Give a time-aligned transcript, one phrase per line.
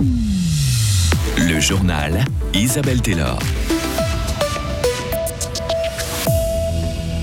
[0.00, 3.38] Le journal Isabelle Taylor.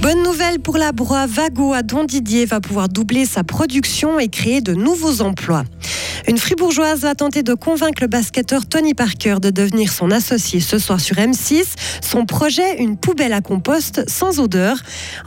[0.02, 4.28] Bonne nouvelle pour la broie Vago à Don Didier va pouvoir doubler sa production et
[4.28, 5.64] créer de nouveaux emplois.
[6.28, 10.80] Une fribourgeoise va tenter de convaincre le basketteur Tony Parker de devenir son associé ce
[10.80, 11.64] soir sur M6.
[12.02, 14.78] Son projet, une poubelle à compost sans odeur.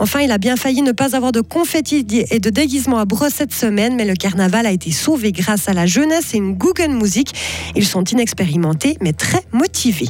[0.01, 3.35] Enfin, il a bien failli ne pas avoir de confetti et de déguisement à brosse
[3.35, 6.91] cette semaine, mais le carnaval a été sauvé grâce à la jeunesse et une Google
[6.91, 7.33] Music.
[7.77, 10.09] Ils sont inexpérimentés, mais très motivés.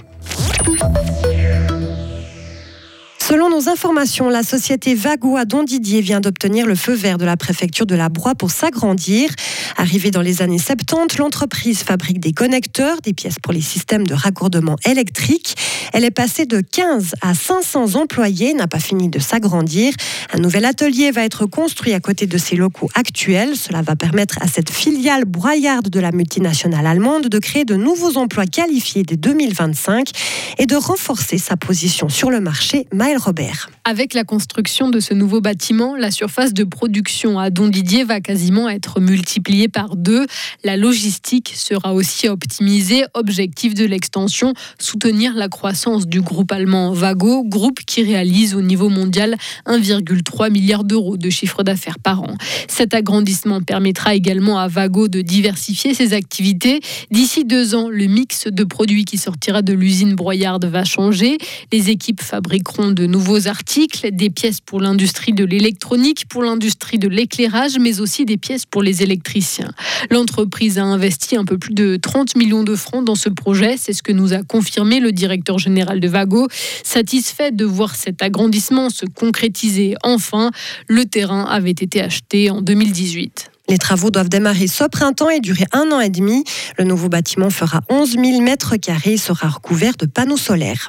[3.28, 7.26] Selon nos informations, la société Vago à Don Didier vient d'obtenir le feu vert de
[7.26, 9.28] la préfecture de la Broye pour s'agrandir.
[9.76, 14.14] Arrivée dans les années 70, l'entreprise fabrique des connecteurs, des pièces pour les systèmes de
[14.14, 15.56] raccordement électrique.
[15.92, 19.92] Elle est passée de 15 à 500 employés, n'a pas fini de s'agrandir.
[20.32, 23.56] Un nouvel atelier va être construit à côté de ses locaux actuels.
[23.56, 28.16] Cela va permettre à cette filiale broyarde de la multinationale allemande de créer de nouveaux
[28.16, 30.12] emplois qualifiés dès 2025
[30.56, 32.86] et de renforcer sa position sur le marché.
[33.18, 33.70] Robert.
[33.84, 38.20] Avec la construction de ce nouveau bâtiment, la surface de production à Don Didier va
[38.20, 40.26] quasiment être multipliée par deux.
[40.64, 43.04] La logistique sera aussi optimisée.
[43.14, 48.88] Objectif de l'extension, soutenir la croissance du groupe allemand Vago, groupe qui réalise au niveau
[48.88, 52.36] mondial 1,3 milliard d'euros de chiffre d'affaires par an.
[52.68, 56.80] Cet agrandissement permettra également à Vago de diversifier ses activités.
[57.10, 61.38] D'ici deux ans, le mix de produits qui sortira de l'usine broyarde va changer.
[61.72, 67.08] Les équipes fabriqueront de nouveaux articles, des pièces pour l'industrie de l'électronique, pour l'industrie de
[67.08, 69.72] l'éclairage, mais aussi des pièces pour les électriciens.
[70.10, 73.92] L'entreprise a investi un peu plus de 30 millions de francs dans ce projet, c'est
[73.92, 76.48] ce que nous a confirmé le directeur général de Vago.
[76.84, 80.50] Satisfait de voir cet agrandissement se concrétiser enfin,
[80.86, 83.50] le terrain avait été acheté en 2018.
[83.68, 86.44] Les travaux doivent démarrer ce printemps et durer un an et demi.
[86.78, 90.88] Le nouveau bâtiment fera 11 000 mètres carrés et sera recouvert de panneaux solaires.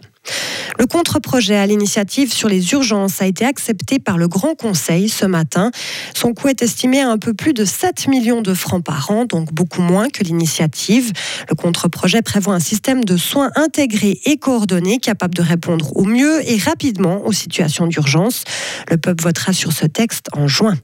[0.77, 5.25] Le contre-projet à l'initiative sur les urgences a été accepté par le Grand Conseil ce
[5.25, 5.71] matin.
[6.13, 9.25] Son coût est estimé à un peu plus de 7 millions de francs par an,
[9.25, 11.11] donc beaucoup moins que l'initiative.
[11.49, 16.41] Le contre-projet prévoit un système de soins intégré et coordonné capable de répondre au mieux
[16.49, 18.43] et rapidement aux situations d'urgence.
[18.89, 20.75] Le peuple votera sur ce texte en juin.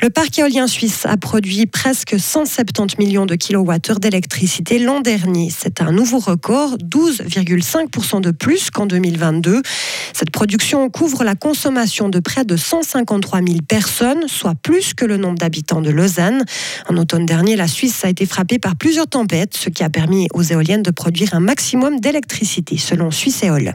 [0.00, 5.52] Le parc éolien suisse a produit presque 170 millions de kilowattheures d'électricité l'an dernier.
[5.56, 9.62] C'est un nouveau record, 12,5% de plus qu'en 2022.
[10.12, 15.16] Cette production couvre la consommation de près de 153 000 personnes, soit plus que le
[15.16, 16.44] nombre d'habitants de Lausanne.
[16.88, 20.28] En automne dernier, la Suisse a été frappée par plusieurs tempêtes, ce qui a permis
[20.34, 23.74] aux éoliennes de produire un maximum d'électricité, selon Suisse Éole.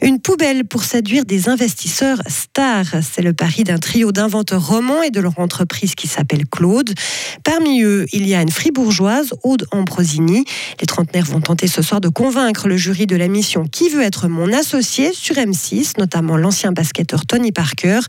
[0.00, 3.02] Une poubelle pour séduire des investisseurs stars.
[3.02, 6.94] C'est le pari d'un trio d'inventeurs romans et de leur entreprise qui s'appelle Claude.
[7.42, 10.44] Parmi eux, il y a une fribourgeoise, Aude Ambrosini.
[10.80, 14.02] Les trentenaires vont tenter ce soir de convaincre le jury de la mission Qui veut
[14.02, 18.00] être mon associé sur M6, notamment l'ancien basketteur Tony Parker.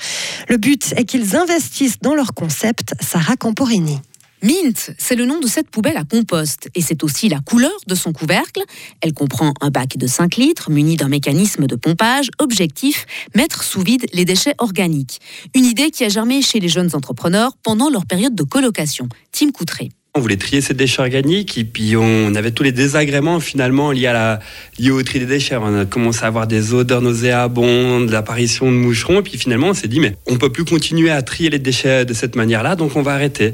[0.48, 4.00] Le but est qu'ils investissent dans leur concept, Sarah Camporini.
[4.42, 7.96] Mint, c'est le nom de cette poubelle à compost et c'est aussi la couleur de
[7.96, 8.62] son couvercle.
[9.02, 12.30] Elle comprend un bac de 5 litres muni d'un mécanisme de pompage.
[12.40, 13.06] Objectif,
[13.36, 15.20] mettre sous vide les déchets organiques.
[15.56, 19.10] Une idée qui a germé chez les jeunes entrepreneurs pendant leur période de colocation.
[19.34, 19.90] Tim Coutré.
[20.16, 24.08] On voulait trier ces déchets organiques et puis on avait tous les désagréments finalement liés,
[24.08, 24.40] à la,
[24.80, 25.58] liés au tri des déchets.
[25.58, 29.74] On a commencé à avoir des odeurs nauséabondes, l'apparition de moucherons et puis finalement on
[29.74, 32.96] s'est dit mais on peut plus continuer à trier les déchets de cette manière-là donc
[32.96, 33.54] on va arrêter.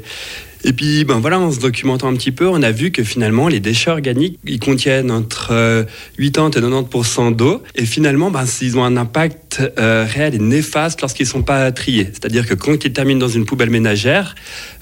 [0.68, 3.46] Et puis, ben voilà, en se documentant un petit peu, on a vu que finalement,
[3.46, 5.86] les déchets organiques, ils contiennent entre
[6.18, 7.62] 80 et 90% d'eau.
[7.76, 11.70] Et finalement, ben, ils ont un impact euh, réel et néfaste lorsqu'ils ne sont pas
[11.70, 12.08] triés.
[12.12, 14.34] C'est-à-dire que quand ils terminent dans une poubelle ménagère,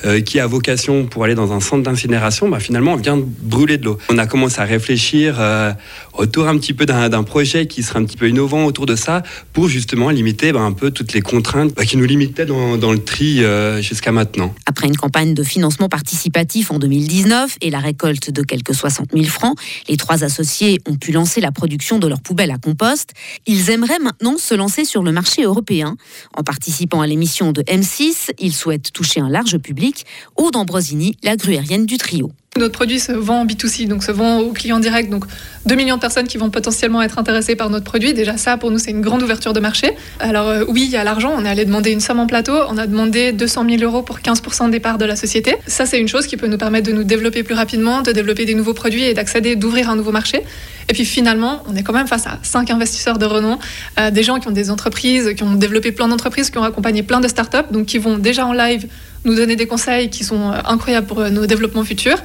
[0.07, 3.27] euh, qui a vocation pour aller dans un centre d'incinération, ben, finalement, on vient de
[3.43, 3.99] brûler de l'eau.
[4.09, 5.71] On a commencé à réfléchir euh,
[6.15, 9.23] autour un petit peu d'un projet qui serait un petit peu innovant autour de ça,
[9.53, 13.43] pour justement limiter ben, un peu toutes les contraintes qui nous limitaient dans le tri
[13.83, 14.55] jusqu'à maintenant.
[14.65, 19.25] Après une campagne de financement participatif en 2019 et la récolte de quelques 60 000
[19.25, 23.11] francs, les trois associés ont pu lancer la production de leurs poubelles à compost.
[23.47, 25.97] Ils aimeraient maintenant se lancer sur le marché européen.
[26.37, 30.07] En participant à l'émission de M6, ils souhaitent toucher un large public.
[30.37, 32.33] Aude Ambrosini, la gruérienne du trio.
[32.57, 35.25] Notre produit se vend en B2C, donc se vend aux clients directs, donc
[35.67, 38.15] 2 millions de personnes qui vont potentiellement être intéressées par notre produit.
[38.15, 39.91] Déjà ça, pour nous, c'est une grande ouverture de marché.
[40.21, 42.53] Alors euh, oui, il y a l'argent, on est allé demander une somme en plateau,
[42.69, 45.57] on a demandé 200 000 euros pour 15% des parts de la société.
[45.67, 48.45] Ça, c'est une chose qui peut nous permettre de nous développer plus rapidement, de développer
[48.45, 50.45] des nouveaux produits et d'accéder, d'ouvrir un nouveau marché.
[50.89, 53.59] Et puis finalement, on est quand même face à cinq investisseurs de renom,
[53.99, 57.03] euh, des gens qui ont des entreprises, qui ont développé plein d'entreprises, qui ont accompagné
[57.03, 58.87] plein de startups, donc qui vont déjà en live
[59.25, 62.19] nous donner des conseils qui sont euh, incroyables pour nos développements futurs.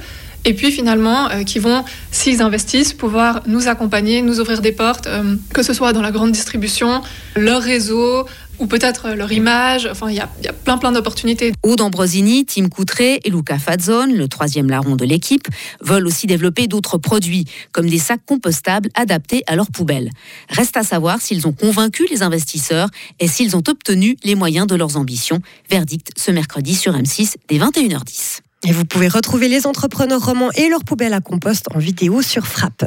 [0.45, 5.07] et puis finalement euh, qui vont, s'ils investissent, pouvoir nous accompagner, nous ouvrir des portes,
[5.07, 7.01] euh, que ce soit dans la grande distribution,
[7.35, 8.25] leur réseau,
[8.59, 9.87] ou peut-être leur image.
[9.89, 11.53] Enfin, il y a, y a, plein, plein d'opportunités.
[11.63, 15.47] Aude Ambrosini, Tim Coutré et Luca Fazzone, le troisième larron de l'équipe,
[15.81, 20.11] veulent aussi développer d'autres produits, comme des sacs compostables adaptés à leurs poubelles.
[20.49, 22.89] Reste à savoir s'ils ont convaincu les investisseurs
[23.19, 25.41] et s'ils ont obtenu les moyens de leurs ambitions.
[25.69, 28.39] Verdict ce mercredi sur M6 dès 21h10.
[28.67, 32.45] Et vous pouvez retrouver les entrepreneurs romans et leurs poubelles à compost en vidéo sur
[32.45, 32.83] Frappe.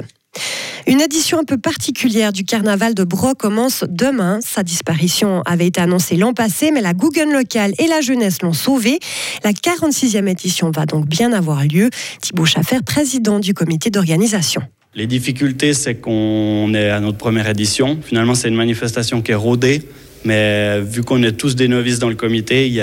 [0.87, 4.41] Une édition un peu particulière du carnaval de Bro commence demain.
[4.45, 8.53] Sa disparition avait été annoncée l'an passé, mais la Guggen locale et la jeunesse l'ont
[8.53, 8.99] sauvée.
[9.45, 11.91] La 46e édition va donc bien avoir lieu.
[12.21, 14.63] Thibaut Schaffer, président du comité d'organisation.
[14.95, 17.99] Les difficultés, c'est qu'on est à notre première édition.
[18.03, 19.83] Finalement, c'est une manifestation qui est rodée.
[20.25, 22.81] Mais vu qu'on est tous des novices dans le comité, il n'y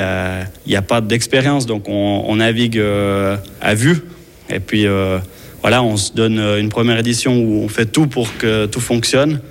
[0.76, 1.66] a, pas d'expérience.
[1.66, 4.02] Donc on, on navigue euh, à vue.
[4.50, 5.20] Et puis euh,
[5.62, 9.42] voilà, on se donne une première édition où on fait tout pour que tout fonctionne.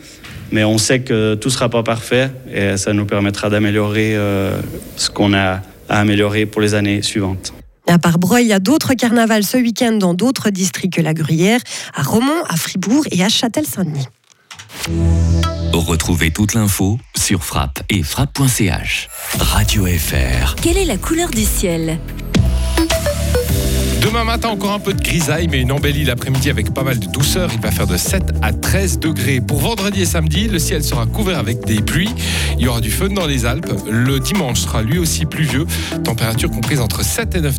[0.51, 4.59] Mais on sait que tout ne sera pas parfait et ça nous permettra d'améliorer euh,
[4.97, 7.53] ce qu'on a à améliorer pour les années suivantes.
[7.87, 11.15] À part Breuil, il y a d'autres carnavals ce week-end dans d'autres districts que la
[11.15, 11.61] Gruyère,
[11.95, 14.07] à Romont, à Fribourg et à Châtel-Saint-Denis.
[15.73, 19.09] Retrouvez toute l'info sur frappe et frappe.ch.
[19.39, 20.55] Radio FR.
[20.57, 21.99] Quelle est la couleur du ciel?
[24.09, 27.07] Demain matin, encore un peu de grisaille, mais une embellie l'après-midi avec pas mal de
[27.09, 27.51] douceur.
[27.53, 29.43] Il va faire de 7 à 13 degrés.
[29.43, 32.15] Pour vendredi et samedi, le ciel sera couvert avec des pluies.
[32.57, 33.71] Il y aura du feu dans les Alpes.
[33.87, 35.67] Le dimanche sera lui aussi pluvieux.
[36.05, 37.57] Température comprise entre 7 et 9 degrés.